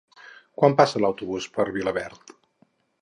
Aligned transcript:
Quan 0.61 0.75
passa 0.79 1.01
l'autobús 1.05 1.49
per 1.59 1.67
Vilaverd? 1.77 2.35